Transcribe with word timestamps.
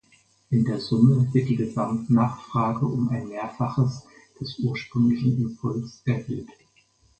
In 0.49 0.65
der 0.65 0.79
Summe 0.79 1.31
wird 1.31 1.47
die 1.49 1.55
Gesamtnachfrage 1.55 2.87
um 2.87 3.09
ein 3.09 3.27
Mehrfaches 3.27 4.01
des 4.39 4.57
ursprünglichen 4.57 5.37
Impuls 5.39 6.01
erhöht. 6.05 6.49